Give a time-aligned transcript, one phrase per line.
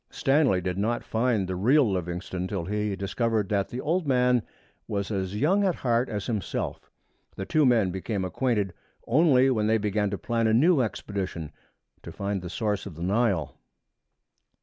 [0.09, 4.41] Stanley did not find the real Livingstone till he discovered that the old man
[4.87, 6.89] was as young at heart as himself.
[7.35, 8.73] The two men became acquainted
[9.05, 11.51] only when they began to plan a new expedition
[12.01, 13.59] to find the source of the Nile.